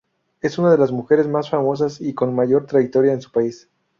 Es 0.41 0.57
una 0.57 0.71
de 0.71 0.79
las 0.79 0.91
mujeres 0.91 1.27
más 1.27 1.51
famosas 1.51 2.01
y 2.01 2.15
con 2.15 2.33
mayor 2.33 2.65
trayectoria 2.65 3.13
en 3.13 3.21
su 3.21 3.31
país. 3.31 3.69